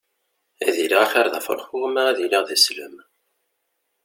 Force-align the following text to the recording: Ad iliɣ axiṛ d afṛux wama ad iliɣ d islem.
Ad 0.67 0.75
iliɣ 0.83 1.01
axiṛ 1.05 1.27
d 1.33 1.35
afṛux 1.39 1.63
wama 1.77 2.01
ad 2.07 2.17
iliɣ 2.25 2.43
d 2.47 2.49
islem. 2.57 2.95